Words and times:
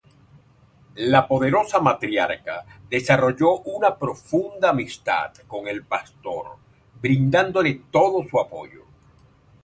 La 1.11 1.25
poderosa 1.27 1.79
matriarca 1.79 2.65
desarrolló 2.89 3.59
una 3.65 3.97
profunda 3.99 4.69
amistad 4.71 5.31
con 5.45 5.67
el 5.67 5.83
pastor 5.85 6.55
brindándole 6.99 7.83
todo 7.91 8.27
su 8.27 8.39
apoyo. 8.39 8.83